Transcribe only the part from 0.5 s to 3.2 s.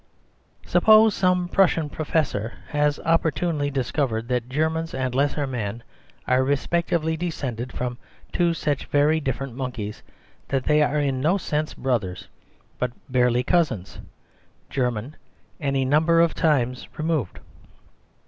Suppose some Prussian professor has